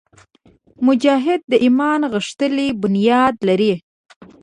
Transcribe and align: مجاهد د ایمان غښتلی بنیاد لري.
مجاهد 0.87 1.41
د 1.51 1.53
ایمان 1.65 2.01
غښتلی 2.13 2.67
بنیاد 2.81 3.35
لري. 3.47 3.73